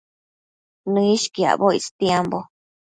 [0.93, 2.39] Nëishquiacboc istiambo